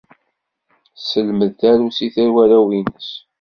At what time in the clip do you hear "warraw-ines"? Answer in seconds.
2.33-3.09